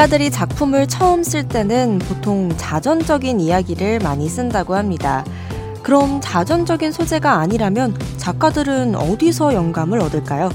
작가들이 0.00 0.30
작품을 0.30 0.86
처음 0.86 1.22
쓸 1.22 1.46
때는 1.46 1.98
보통 1.98 2.48
자전적인 2.56 3.38
이야기를 3.38 3.98
많이 3.98 4.30
쓴다고 4.30 4.74
합니다. 4.74 5.26
그럼 5.82 6.22
자전적인 6.22 6.90
소재가 6.90 7.34
아니라면 7.34 7.94
작가들은 8.16 8.94
어디서 8.94 9.52
영감을 9.52 10.00
얻을까요? 10.00 10.48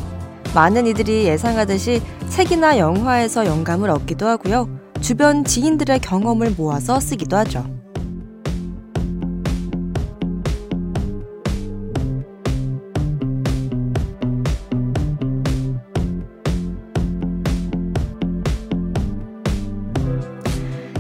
많은 0.56 0.88
이들이 0.88 1.26
예상하듯이 1.26 2.02
책이나 2.28 2.80
영화에서 2.80 3.46
영감을 3.46 3.92
얻기도 3.92 4.28
하고요. 4.28 4.68
주변 5.00 5.44
지인들의 5.44 6.00
경험을 6.00 6.56
모아서 6.58 7.00
쓰기도 7.00 7.38
하죠. 7.38 7.75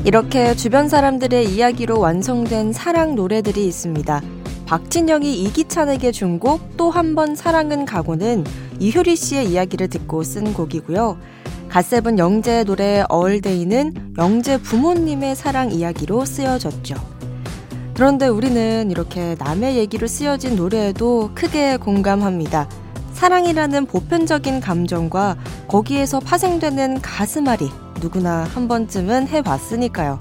이렇게 0.05 0.55
주변 0.55 0.87
사람들의 0.87 1.45
이야기로 1.55 1.99
완성된 1.99 2.73
사랑 2.73 3.15
노래들이 3.15 3.65
있습니다. 3.65 4.21
박진영이 4.67 5.41
이기찬에게 5.43 6.11
준 6.11 6.39
곡 6.39 6.77
또 6.77 6.91
한 6.91 7.15
번 7.15 7.35
사랑은 7.35 7.85
가고는 7.85 8.43
이효리 8.79 9.15
씨의 9.15 9.49
이야기를 9.49 9.87
듣고 9.89 10.23
쓴 10.23 10.53
곡이고요. 10.53 11.17
갓세븐 11.69 12.19
영재의 12.19 12.65
노래 12.65 13.03
얼데이는 13.09 14.13
영재 14.17 14.61
부모님의 14.61 15.35
사랑 15.35 15.71
이야기로 15.71 16.23
쓰여졌죠. 16.25 16.95
그런데 17.95 18.27
우리는 18.27 18.91
이렇게 18.91 19.35
남의 19.39 19.77
얘기로 19.77 20.05
쓰여진 20.07 20.55
노래에도 20.55 21.31
크게 21.33 21.77
공감합니다. 21.77 22.69
사랑이라는 23.13 23.85
보편적인 23.87 24.59
감정과 24.59 25.37
거기에서 25.67 26.19
파생되는 26.19 27.01
가슴앓이 27.01 27.69
누구나 28.05 28.43
한 28.43 28.67
번쯤은 28.67 29.29
해봤으니까요. 29.29 30.19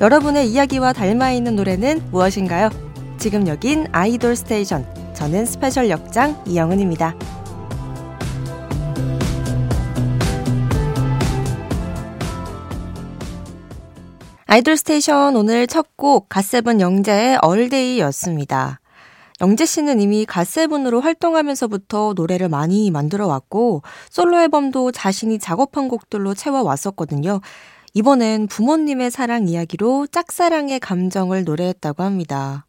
여러분의 0.00 0.48
이야기와 0.50 0.94
닮아 0.94 1.30
있는 1.32 1.54
노래는 1.54 2.08
무엇인가요? 2.10 2.70
지금 3.18 3.46
여긴 3.46 3.86
아이돌 3.92 4.34
스테이션. 4.34 4.86
저는 5.14 5.44
special 5.44 5.90
역장 5.90 6.42
이영은입니다. 6.46 7.14
아이돌 14.46 14.78
스테이션 14.78 15.36
오늘 15.36 15.66
첫 15.66 15.86
곡 15.96 16.30
갓세븐 16.30 16.80
영재의 16.80 17.36
Errr 17.42 17.68
Day였습니다. 17.68 18.79
영재 19.40 19.64
씨는 19.64 20.00
이미 20.00 20.26
갓세븐으로 20.26 21.00
활동하면서부터 21.00 22.12
노래를 22.14 22.50
많이 22.50 22.90
만들어 22.90 23.26
왔고 23.26 23.82
솔로 24.10 24.38
앨범도 24.38 24.92
자신이 24.92 25.38
작업한 25.38 25.88
곡들로 25.88 26.34
채워 26.34 26.62
왔었거든요. 26.62 27.40
이번엔 27.94 28.48
부모님의 28.48 29.10
사랑 29.10 29.48
이야기로 29.48 30.08
짝사랑의 30.08 30.78
감정을 30.80 31.44
노래했다고 31.44 32.02
합니다. 32.02 32.66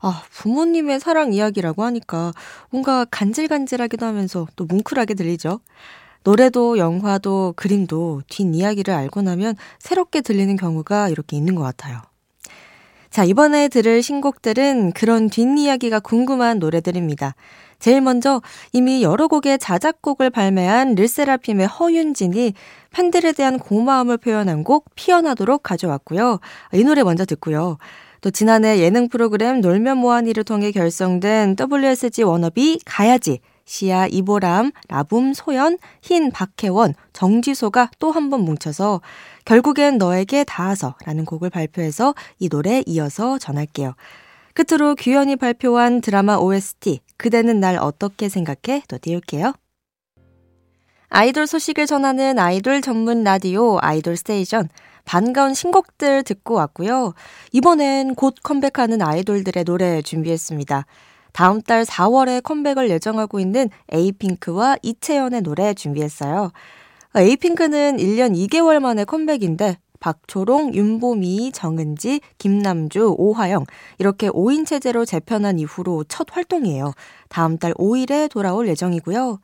아, 0.00 0.22
부모님의 0.30 1.00
사랑 1.00 1.32
이야기라고 1.32 1.82
하니까 1.82 2.32
뭔가 2.70 3.04
간질간질하기도 3.06 4.06
하면서 4.06 4.46
또 4.54 4.66
뭉클하게 4.66 5.14
들리죠? 5.14 5.60
노래도 6.22 6.78
영화도 6.78 7.54
그림도 7.56 8.22
뒷이야기를 8.28 8.94
알고 8.94 9.22
나면 9.22 9.56
새롭게 9.80 10.20
들리는 10.20 10.56
경우가 10.56 11.08
이렇게 11.08 11.36
있는 11.36 11.54
것 11.54 11.62
같아요. 11.62 12.00
자, 13.14 13.22
이번에 13.22 13.68
들을 13.68 14.02
신곡들은 14.02 14.90
그런 14.90 15.30
뒷이야기가 15.30 16.00
궁금한 16.00 16.58
노래들입니다. 16.58 17.36
제일 17.78 18.00
먼저 18.00 18.42
이미 18.72 19.04
여러 19.04 19.28
곡의 19.28 19.60
자작곡을 19.60 20.30
발매한 20.30 20.96
르세라핌의 20.96 21.68
허윤진이 21.68 22.54
팬들에 22.90 23.30
대한 23.30 23.60
고마움을 23.60 24.16
표현한 24.16 24.64
곡 24.64 24.86
피어나도록 24.96 25.62
가져왔고요. 25.62 26.40
이 26.72 26.82
노래 26.82 27.04
먼저 27.04 27.24
듣고요. 27.24 27.78
또 28.20 28.32
지난해 28.32 28.80
예능 28.80 29.08
프로그램 29.08 29.60
놀면 29.60 29.98
뭐하니를 29.98 30.42
통해 30.42 30.72
결성된 30.72 31.54
WSG 31.56 32.24
워너비 32.24 32.80
가야지 32.84 33.38
시아 33.64 34.06
이보람, 34.06 34.72
라붐 34.88 35.32
소연, 35.34 35.78
흰 36.02 36.30
박혜원, 36.30 36.94
정지소가 37.12 37.90
또 37.98 38.10
한 38.12 38.30
번 38.30 38.40
뭉쳐서 38.42 39.00
결국엔 39.44 39.98
너에게 39.98 40.44
닿아서 40.44 40.94
라는 41.04 41.24
곡을 41.24 41.50
발표해서 41.50 42.14
이 42.38 42.48
노래 42.48 42.82
이어서 42.86 43.38
전할게요. 43.38 43.94
끝으로 44.54 44.94
규현이 44.94 45.36
발표한 45.36 46.00
드라마 46.00 46.36
OST 46.36 47.00
그대는 47.16 47.60
날 47.60 47.76
어떻게 47.76 48.28
생각해? 48.28 48.82
또 48.88 48.98
띄울게요. 48.98 49.52
아이돌 51.08 51.46
소식을 51.46 51.86
전하는 51.86 52.38
아이돌 52.38 52.80
전문 52.80 53.24
라디오 53.24 53.78
아이돌 53.80 54.16
스테이션 54.16 54.68
반가운 55.04 55.54
신곡들 55.54 56.22
듣고 56.24 56.54
왔고요. 56.54 57.14
이번엔 57.52 58.14
곧 58.14 58.34
컴백하는 58.42 59.02
아이돌들의 59.02 59.64
노래 59.64 60.02
준비했습니다. 60.02 60.86
다음 61.34 61.60
달 61.60 61.84
4월에 61.84 62.42
컴백을 62.44 62.88
예정하고 62.90 63.40
있는 63.40 63.68
에이핑크와 63.92 64.76
이채연의 64.82 65.42
노래 65.42 65.74
준비했어요. 65.74 66.52
에이핑크는 67.16 67.96
1년 67.96 68.36
2개월 68.36 68.78
만에 68.78 69.04
컴백인데 69.04 69.78
박초롱, 69.98 70.74
윤보미, 70.74 71.50
정은지, 71.52 72.20
김남주, 72.38 73.16
오하영 73.18 73.64
이렇게 73.98 74.28
5인 74.28 74.64
체제로 74.64 75.04
재편한 75.04 75.58
이후로 75.58 76.04
첫 76.04 76.28
활동이에요. 76.30 76.92
다음 77.28 77.58
달 77.58 77.74
5일에 77.74 78.30
돌아올 78.30 78.68
예정이고요. 78.68 79.40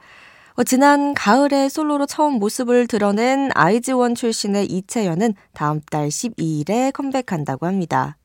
어, 0.54 0.64
지난 0.64 1.14
가을에 1.14 1.68
솔로로 1.68 2.06
처음 2.06 2.34
모습을 2.34 2.86
드러낸 2.86 3.50
아이즈원 3.54 4.14
출신의 4.14 4.66
이채연은 4.66 5.34
다음 5.54 5.80
달 5.90 6.08
12일에 6.08 6.92
컴백한다고 6.92 7.66
합니다. 7.66 8.16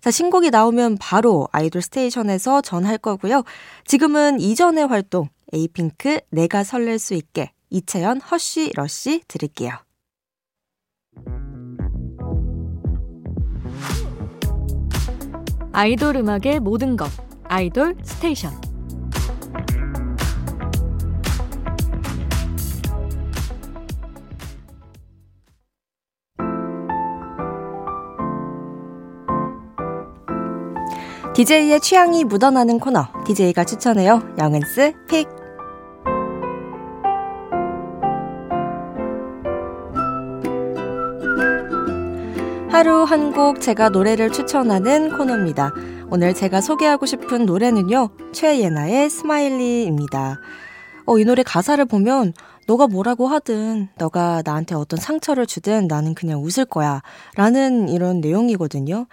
자, 0.00 0.10
신곡이 0.10 0.50
나오면 0.50 0.96
바로 0.98 1.46
아이돌 1.52 1.82
스테이션에서 1.82 2.62
전할 2.62 2.96
거고요. 2.96 3.44
지금은 3.84 4.40
이전의 4.40 4.86
활동, 4.86 5.28
에이핑크, 5.52 6.20
내가 6.30 6.64
설렐 6.64 6.98
수 6.98 7.14
있게, 7.14 7.52
이채연, 7.68 8.20
Hush, 8.22 8.72
Rush 8.74 9.22
들을게요. 9.28 9.72
아이돌 15.72 16.16
음악의 16.16 16.60
모든 16.60 16.96
것, 16.96 17.10
아이돌 17.44 17.96
스테이션. 18.02 18.69
DJ의 31.40 31.80
취향이 31.80 32.24
묻어나는 32.24 32.78
코너, 32.78 33.06
DJ가 33.24 33.64
추천해요. 33.64 34.20
영은스 34.38 34.92
픽. 35.08 35.26
하루 42.70 43.02
한 43.04 43.32
곡 43.32 43.60
제가 43.60 43.88
노래를 43.88 44.30
추천하는 44.32 45.16
코너입니다. 45.16 45.72
오늘 46.10 46.34
제가 46.34 46.60
소개하고 46.60 47.06
싶은 47.06 47.46
노래는요, 47.46 48.10
최예나의 48.32 49.08
Smiley입니다. 49.10 50.38
어, 51.06 51.18
이 51.18 51.24
노래 51.24 51.42
가사를 51.42 51.84
보면, 51.86 52.32
너가 52.66 52.86
뭐라고 52.86 53.26
하든, 53.28 53.88
너가 53.98 54.42
나한테 54.44 54.74
어떤 54.74 55.00
상처를 55.00 55.46
주든 55.46 55.88
나는 55.88 56.14
그냥 56.14 56.42
웃을 56.42 56.64
거야. 56.64 57.02
라는 57.36 57.88
이런 57.88 58.20
내용이거든요. 58.20 59.06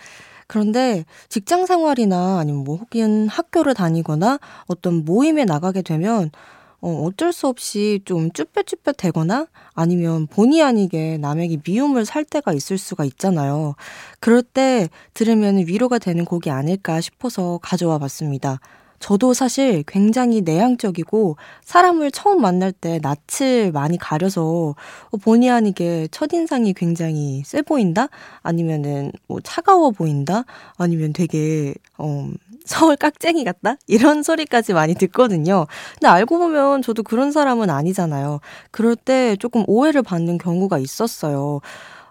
그런데 0.47 1.05
직장 1.29 1.65
생활이나 1.65 2.39
아니면 2.39 2.63
뭐 2.63 2.77
혹은 2.77 3.27
학교를 3.27 3.73
다니거나 3.73 4.39
어떤 4.67 5.05
모임에 5.05 5.45
나가게 5.45 5.81
되면 5.81 6.31
어, 6.79 7.03
어쩔 7.03 7.33
수 7.33 7.47
없이 7.47 8.01
좀 8.05 8.31
쭈뼛쭈뼛 8.31 8.95
되거나 8.97 9.47
아니면 9.73 10.27
본의 10.27 10.61
아니게 10.61 11.17
남에게 11.17 11.57
미움을 11.65 12.05
살 12.05 12.23
때가 12.23 12.53
있을 12.53 12.77
수가 12.77 13.03
있잖아요. 13.05 13.75
그럴 14.19 14.43
때 14.43 14.87
들으면 15.13 15.57
위로가 15.57 15.97
되는 15.97 16.23
곡이 16.23 16.49
아닐까 16.51 17.01
싶어서 17.01 17.59
가져와 17.61 17.97
봤습니다. 17.97 18.59
저도 18.99 19.33
사실 19.33 19.83
굉장히 19.87 20.41
내향적이고 20.41 21.37
사람을 21.63 22.11
처음 22.11 22.41
만날 22.41 22.71
때 22.71 22.99
낯을 23.01 23.71
많이 23.71 23.97
가려서 23.97 24.75
본의 25.21 25.49
아니게 25.49 26.07
첫인상이 26.11 26.73
굉장히 26.73 27.43
세 27.45 27.61
보인다? 27.61 28.07
아니면은 28.41 29.11
뭐 29.27 29.39
차가워 29.41 29.91
보인다? 29.91 30.43
아니면 30.77 31.13
되게, 31.13 31.75
어, 31.97 32.29
서울 32.65 32.95
깍쟁이 32.97 33.43
같다? 33.43 33.77
이런 33.87 34.23
소리까지 34.23 34.73
많이 34.73 34.93
듣거든요. 34.95 35.67
근데 35.93 36.07
알고 36.07 36.37
보면 36.37 36.81
저도 36.81 37.03
그런 37.03 37.31
사람은 37.31 37.69
아니잖아요. 37.69 38.41
그럴 38.71 38.95
때 38.95 39.35
조금 39.37 39.63
오해를 39.67 40.03
받는 40.03 40.37
경우가 40.37 40.77
있었어요. 40.79 41.61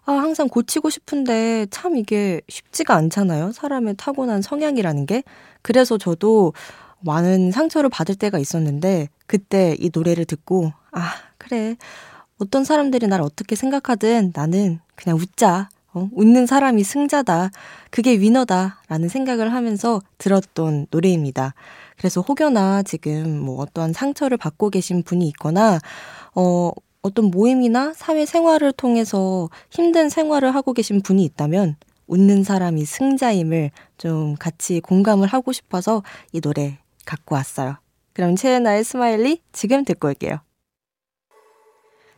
아, 0.06 0.12
항상 0.12 0.48
고치고 0.48 0.88
싶은데 0.88 1.66
참 1.70 1.96
이게 1.96 2.40
쉽지가 2.48 2.94
않잖아요. 2.94 3.50
사람의 3.52 3.96
타고난 3.98 4.40
성향이라는 4.40 5.04
게. 5.06 5.24
그래서 5.62 5.98
저도 5.98 6.52
많은 7.00 7.50
상처를 7.50 7.90
받을 7.90 8.14
때가 8.14 8.38
있었는데 8.38 9.08
그때 9.26 9.76
이 9.80 9.90
노래를 9.92 10.24
듣고 10.24 10.72
아, 10.92 11.12
그래. 11.38 11.76
어떤 12.38 12.64
사람들이 12.64 13.08
날 13.08 13.20
어떻게 13.20 13.56
생각하든 13.56 14.32
나는 14.34 14.78
그냥 14.94 15.18
웃자. 15.18 15.68
어, 15.92 16.08
웃는 16.12 16.46
사람이 16.46 16.84
승자다. 16.84 17.50
그게 17.90 18.12
위너다. 18.12 18.82
라는 18.88 19.08
생각을 19.08 19.52
하면서 19.52 20.00
들었던 20.18 20.86
노래입니다. 20.90 21.54
그래서 21.96 22.20
혹여나 22.20 22.82
지금 22.82 23.40
뭐 23.40 23.60
어떠한 23.62 23.94
상처를 23.94 24.36
받고 24.36 24.68
계신 24.70 25.02
분이 25.02 25.26
있거나, 25.28 25.78
어, 26.34 26.70
어떤 27.06 27.26
모임이나 27.26 27.92
사회 27.94 28.26
생활을 28.26 28.72
통해서 28.72 29.48
힘든 29.70 30.08
생활을 30.08 30.54
하고 30.54 30.72
계신 30.72 31.00
분이 31.00 31.22
있다면, 31.24 31.76
웃는 32.08 32.42
사람이 32.42 32.84
승자임을 32.84 33.70
좀 33.96 34.34
같이 34.36 34.80
공감을 34.80 35.28
하고 35.28 35.52
싶어서 35.52 36.02
이 36.32 36.40
노래 36.40 36.78
갖고 37.04 37.36
왔어요. 37.36 37.76
그럼 38.12 38.34
최예나의 38.34 38.82
Smiley 38.82 39.40
지금 39.52 39.84
듣고 39.84 40.08
올게요. 40.08 40.40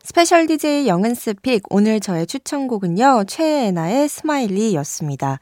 스페셜 0.03 0.47
DJ 0.47 0.89
영은's 0.89 1.35
pick 1.43 1.65
오늘 1.69 2.01
저의 2.01 2.27
추천곡은요. 2.27 3.25
최예나의 3.27 4.09
Smiley였습니다. 4.09 5.39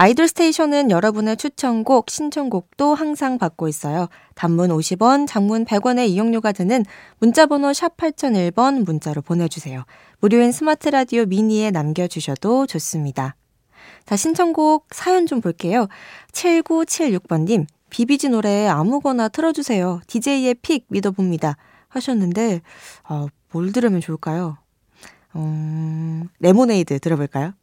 아이돌 0.00 0.28
스테이션은 0.28 0.92
여러분의 0.92 1.36
추천곡, 1.36 2.08
신청곡도 2.08 2.94
항상 2.94 3.36
받고 3.36 3.66
있어요. 3.66 4.06
단문 4.36 4.70
50원, 4.70 5.26
장문 5.26 5.64
100원의 5.64 6.06
이용료가 6.10 6.52
드는 6.52 6.84
문자번호 7.18 7.72
샵 7.72 7.96
8001번 7.96 8.84
문자로 8.84 9.22
보내주세요. 9.22 9.84
무료인 10.20 10.52
스마트 10.52 10.88
라디오 10.88 11.26
미니에 11.26 11.72
남겨주셔도 11.72 12.68
좋습니다. 12.68 13.34
자, 14.06 14.14
신청곡 14.14 14.86
사연 14.92 15.26
좀 15.26 15.40
볼게요. 15.40 15.88
7976번님, 16.30 17.66
비비지 17.90 18.28
노래 18.28 18.68
아무거나 18.68 19.26
틀어주세요. 19.26 20.02
DJ의 20.06 20.54
pick 20.62 20.86
믿어봅니다. 20.90 21.56
하셨는데, 21.88 22.60
어, 23.08 23.26
뭘 23.50 23.72
들으면 23.72 24.00
좋을까요? 24.00 24.58
음, 25.34 26.28
레모네이드 26.38 27.00
들어볼까요? 27.00 27.54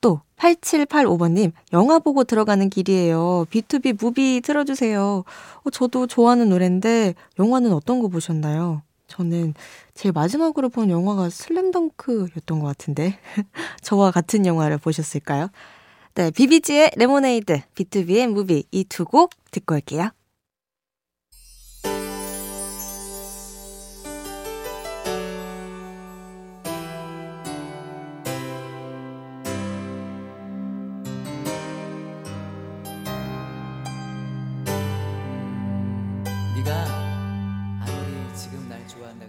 또 0.00 0.20
8785번님 0.36 1.52
영화 1.72 1.98
보고 1.98 2.24
들어가는 2.24 2.70
길이에요. 2.70 3.46
BTOB 3.50 3.96
Movie 4.00 4.40
틀어주세요. 4.42 5.24
어, 5.64 5.70
저도 5.70 6.06
좋아하는 6.06 6.48
노래인데 6.50 7.14
영화는 7.38 7.72
어떤 7.72 8.00
거 8.00 8.08
보셨나요? 8.08 8.82
저는 9.08 9.54
제일 9.94 10.12
마지막으로 10.12 10.68
본 10.68 10.90
영화가 10.90 11.30
슬램덩크였던 11.30 12.60
것 12.60 12.66
같은데 12.66 13.18
저와 13.82 14.10
같은 14.10 14.46
영화를 14.46 14.78
보셨을까요? 14.78 15.48
네, 16.14 16.30
비비지의 16.30 16.92
레모네이드, 16.96 17.60
BTOB의 17.74 18.26
Movie 18.28 18.64
이 18.70 18.84
두 18.84 19.04
곡 19.04 19.30
듣고 19.50 19.74
올게요. 19.76 20.10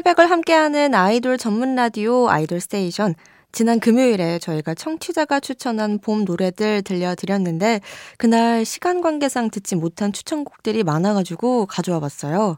새벽을 0.00 0.30
함께하는 0.30 0.94
아이돌 0.94 1.36
전문 1.36 1.74
라디오 1.74 2.26
아이돌 2.30 2.58
스테이션. 2.60 3.14
지난 3.52 3.78
금요일에 3.80 4.38
저희가 4.38 4.72
청취자가 4.74 5.40
추천한 5.40 5.98
봄 5.98 6.24
노래들 6.24 6.80
들려드렸는데 6.82 7.82
그날 8.16 8.64
시간 8.64 9.02
관계상 9.02 9.50
듣지 9.50 9.76
못한 9.76 10.10
추천곡들이 10.14 10.84
많아가지고 10.84 11.66
가져와 11.66 12.00
봤어요. 12.00 12.56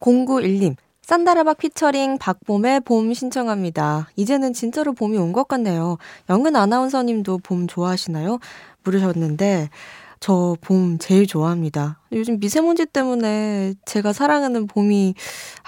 0912님, 0.00 0.74
산다라박 1.02 1.58
피처링 1.58 2.18
박봄의 2.18 2.80
봄 2.80 3.14
신청합니다. 3.14 4.08
이제는 4.16 4.52
진짜로 4.52 4.94
봄이 4.94 5.18
온 5.18 5.32
것 5.32 5.46
같네요. 5.46 5.98
영은 6.28 6.56
아나운서님도 6.56 7.38
봄 7.44 7.68
좋아하시나요? 7.68 8.40
물으셨는데 8.82 9.70
저 10.18 10.56
봄 10.60 10.98
제일 10.98 11.26
좋아합니다. 11.28 12.00
요즘 12.12 12.38
미세먼지 12.40 12.86
때문에 12.86 13.74
제가 13.84 14.12
사랑하는 14.12 14.66
봄이 14.68 15.14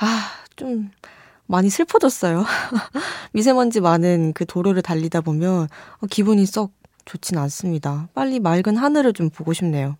아, 0.00 0.30
좀 0.56 0.90
많이 1.46 1.68
슬퍼졌어요. 1.70 2.44
미세먼지 3.32 3.80
많은 3.80 4.32
그 4.32 4.46
도로를 4.46 4.82
달리다 4.82 5.20
보면 5.20 5.68
어, 5.98 6.06
기분이 6.08 6.46
썩 6.46 6.72
좋진 7.04 7.36
않습니다. 7.38 8.08
빨리 8.14 8.40
맑은 8.40 8.76
하늘을 8.76 9.12
좀 9.12 9.28
보고 9.30 9.52
싶네요. 9.52 9.96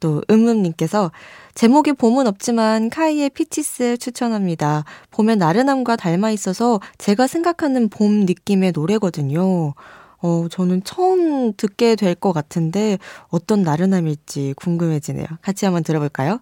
또 0.00 0.22
음음님께서 0.28 1.12
제목에 1.54 1.92
봄은 1.92 2.26
없지만 2.26 2.90
카이의 2.90 3.30
피치스 3.30 3.98
추천합니다. 3.98 4.84
봄의 5.12 5.36
나른함과 5.36 5.96
닮아 5.96 6.30
있어서 6.32 6.80
제가 6.98 7.26
생각하는 7.28 7.88
봄 7.88 8.26
느낌의 8.26 8.72
노래거든요. 8.72 9.74
어, 10.20 10.46
저는 10.50 10.82
처음 10.84 11.52
듣게 11.54 11.94
될 11.96 12.14
것 12.14 12.32
같은데 12.32 12.98
어떤 13.28 13.62
나른함일지 13.62 14.54
궁금해지네요. 14.56 15.26
같이 15.42 15.64
한번 15.64 15.84
들어볼까요? 15.84 16.40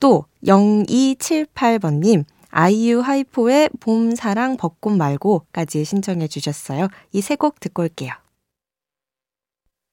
또 0.00 0.24
0278번님 0.44 2.24
아이유 2.50 3.00
하이포의 3.00 3.70
봄, 3.80 4.14
사랑, 4.14 4.56
벚꽃 4.56 4.92
말고까지 4.96 5.84
신청해 5.84 6.28
주셨어요. 6.28 6.88
이 7.12 7.18
세 7.20 7.36
곡 7.36 7.60
듣고 7.60 7.82
올게요. 7.82 8.12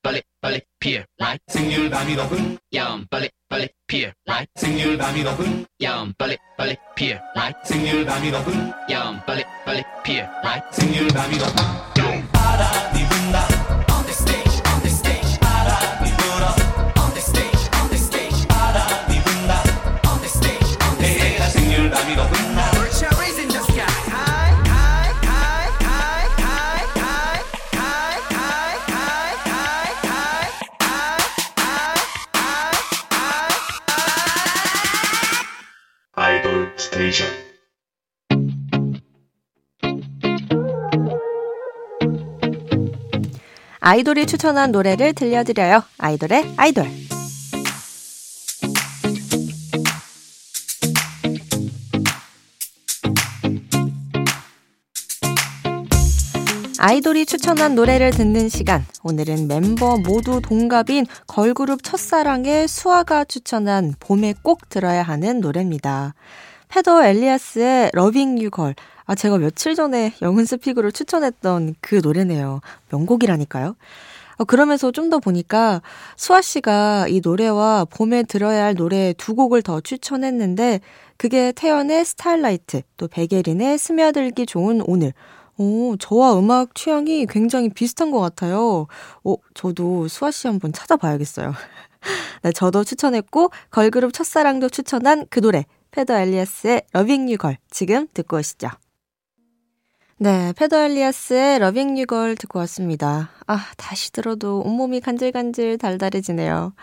빨리 0.01 0.21
빨리 0.39 0.61
피어 0.79 1.03
라이 1.17 1.37
생률 1.47 1.89
밤이 1.89 2.15
높은 2.15 2.57
야음 2.75 3.07
빨리 3.09 3.27
빨리 3.49 3.67
피어 3.87 4.11
라이 4.25 4.45
생률 4.55 4.97
밤이 4.99 5.23
높은 5.23 5.65
야음 5.81 6.13
빨리 6.15 6.37
빨리 6.57 6.75
피어 6.95 7.17
라이 7.35 7.51
생률 7.63 8.05
밤이 8.05 8.29
높은 8.29 8.71
야음 8.91 9.19
빨리 9.25 9.43
빨리 9.65 9.83
피어 10.03 10.25
라이 10.43 10.61
생률 10.71 11.07
밤이 11.07 11.37
높은 11.37 12.31
바람이 12.31 12.99
분다 13.09 13.47
아이돌이 43.87 44.25
추천한 44.25 44.71
노래를 44.71 45.13
들려드려요. 45.13 45.83
아이돌의 45.99 46.55
아이돌. 46.57 46.87
아이돌이 56.79 57.27
추천한 57.27 57.75
노래를 57.75 58.09
듣는 58.09 58.49
시간. 58.49 58.83
오늘은 59.03 59.47
멤버 59.47 59.97
모두 59.97 60.41
동갑인 60.41 61.05
걸그룹 61.27 61.83
첫사랑의 61.83 62.67
수아가 62.67 63.23
추천한 63.23 63.93
봄에 63.99 64.33
꼭 64.41 64.67
들어야 64.67 65.03
하는 65.03 65.41
노래입니다. 65.41 66.15
헤더 66.75 67.05
엘리아스의 67.05 67.91
러빙 67.93 68.41
유 68.41 68.49
걸. 68.49 68.73
아, 69.05 69.13
제가 69.15 69.37
며칠 69.37 69.75
전에 69.75 70.13
영은 70.21 70.45
스픽으로 70.45 70.91
추천했던 70.91 71.75
그 71.79 72.01
노래네요. 72.03 72.61
명곡이라니까요. 72.91 73.75
어, 74.37 74.43
그러면서 74.43 74.91
좀 74.91 75.09
더 75.09 75.19
보니까 75.19 75.81
수아 76.17 76.41
씨가 76.41 77.07
이 77.07 77.21
노래와 77.23 77.85
봄에 77.85 78.23
들어야 78.23 78.65
할 78.65 78.73
노래 78.75 79.13
두 79.17 79.35
곡을 79.35 79.61
더 79.61 79.79
추천했는데 79.79 80.81
그게 81.17 81.51
태연의 81.53 82.03
스타일라이트, 82.03 82.81
또 82.97 83.07
백예린의 83.07 83.77
스며들기 83.77 84.45
좋은 84.45 84.81
오늘. 84.85 85.13
오, 85.57 85.95
저와 85.97 86.37
음악 86.37 86.75
취향이 86.75 87.27
굉장히 87.27 87.69
비슷한 87.69 88.11
것 88.11 88.19
같아요. 88.19 88.87
오, 89.23 89.37
저도 89.53 90.07
수아 90.09 90.31
씨 90.31 90.47
한번 90.47 90.73
찾아봐야겠어요. 90.73 91.53
네, 92.43 92.51
저도 92.51 92.83
추천했고, 92.83 93.51
걸그룹 93.71 94.11
첫사랑도 94.11 94.67
추천한 94.67 95.25
그 95.29 95.39
노래, 95.39 95.65
Peder 95.91 96.13
Elias의 96.17 96.81
Loving 96.91 97.29
You 97.29 97.37
Girl. 97.37 97.57
지금 97.69 98.07
듣고 98.13 98.37
오시죠. 98.37 98.67
네, 100.17 100.53
Peder 100.53 100.98
Elias의 100.98 101.59
Loving 101.59 101.97
You 101.97 102.14
Girl 102.14 102.37
듣고 102.37 102.59
왔습니다. 102.59 103.31
아, 103.47 103.65
다시 103.75 104.13
들어도 104.13 104.61
온몸이 104.61 105.01
간질간질 105.01 105.77
달달해지네요. 105.77 106.73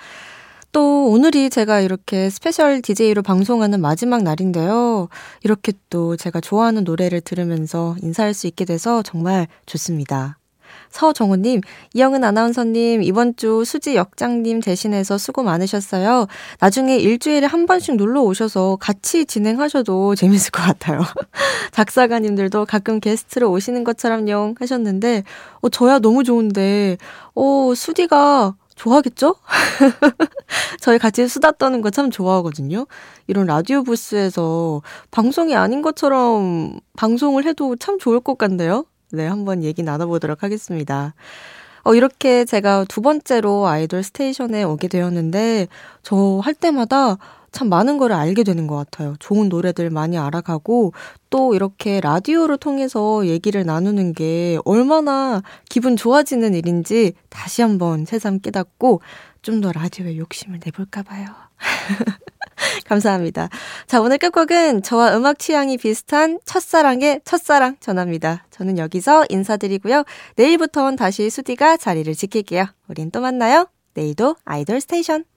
또 0.71 1.09
오늘이 1.09 1.49
제가 1.49 1.81
이렇게 1.81 2.29
스페셜 2.29 2.83
DJ로 2.83 3.23
방송하는 3.23 3.81
마지막 3.81 4.23
날인데요. 4.23 5.09
이렇게 5.45 5.73
또 5.89 6.17
제가 6.17 6.41
좋아하는 6.41 6.85
노래를 6.85 7.23
들으면서 7.23 7.97
인사할 8.03 8.35
수 8.35 8.47
있게 8.47 8.67
돼서 8.67 9.03
정말 9.03 9.49
좋습니다. 9.65 10.39
서정우님, 10.91 11.61
이영은 11.95 12.25
아나운서님, 12.25 13.03
이번 13.03 13.37
주 13.37 13.65
수지 13.65 13.97
역장님 13.97 14.61
대신해서 14.61 15.17
수고 15.19 15.43
많으셨어요. 15.43 16.27
나중에 16.61 16.97
일주일에 16.97 17.47
한 17.47 17.67
번씩 17.67 17.97
놀러 17.97 18.23
오셔서 18.23 18.77
같이 18.81 19.25
진행하셔도 19.25 20.15
재밌을 20.17 20.51
것 20.51 20.63
같아요. 20.63 21.01
작사가님들도 21.73 22.67
가끔 22.67 23.01
게스트로 23.01 23.51
오시는 23.51 23.85
것처럼요 23.85 24.55
하셨는데, 24.59 25.25
어, 25.61 25.69
저야 25.69 25.99
너무 25.99 26.25
좋은데, 26.25 26.99
어, 27.35 27.73
수디가 27.75 28.55
좋아하겠죠? 28.75 29.37
저희 30.81 30.99
같이 30.99 31.29
수다 31.29 31.53
떠는 31.53 31.81
거 31.83 31.91
참 31.93 32.11
좋아하거든요. 32.11 32.87
이런 33.27 33.47
라디오 33.47 33.83
부스에서 33.85 34.81
방송이 35.11 35.55
아닌 35.55 35.83
것처럼 35.83 36.81
방송을 36.97 37.45
해도 37.45 37.77
참 37.77 37.99
좋을 37.99 38.19
것 38.21 38.39
같네요. 38.39 38.87
네, 39.13 39.27
한번 39.27 39.63
얘기 39.63 39.83
나눠보도록 39.83 40.43
하겠습니다. 40.43 41.15
어, 41.85 41.95
이렇게 41.95 42.45
제가 42.45 42.85
두 42.89 43.01
번째로 43.03 43.67
아이돌 43.67 44.03
스테이션에 44.03 44.63
오게 44.65 44.89
되었는데, 44.89 45.69
저 46.03 46.41
할 46.43 46.55
때마다 46.55 47.19
참 47.53 47.69
많은 47.69 47.99
거를 47.99 48.17
알게 48.17 48.45
되는 48.45 48.67
것 48.67 48.77
같아요. 48.77 49.15
좋은 49.21 49.49
노래들 49.51 49.91
많이 49.91 50.19
알아가고, 50.19 50.93
또 51.31 51.55
이렇게 51.55 52.01
라디오를 52.01 52.57
통해서 52.59 53.27
얘기를 53.27 53.65
나누는 53.67 54.15
게 54.15 54.59
얼마나 54.65 55.43
기분 55.69 55.97
좋아지는 55.97 56.55
일인지 56.55 57.15
다시 57.31 57.63
한번 57.63 58.05
새삼 58.07 58.41
깨닫고, 58.41 59.03
좀 59.43 59.61
더 59.63 59.73
라디오에 59.73 60.17
욕심을 60.19 60.61
내볼까 60.65 61.03
봐요. 61.03 61.27
감사합니다. 62.87 63.49
자, 63.87 64.01
오늘 64.01 64.19
끝곡은 64.19 64.83
저와 64.83 65.17
음악 65.17 65.39
취향이 65.39 65.79
비슷한 65.79 66.39
첫사랑의 66.45 67.21
첫사랑 67.25 67.77
전합니다. 67.81 68.47
저는 68.51 68.79
여기서 68.79 69.27
인사드리고요. 69.29 70.05
내일부터는 70.37 70.97
다시 70.97 71.31
수디가 71.31 71.77
자리를 71.77 72.13
지킬게요. 72.15 72.67
우린 72.89 73.11
또 73.11 73.21
만나요. 73.21 73.69
내일도 73.95 74.37
아이돌 74.45 74.81
스테이션. 74.81 75.32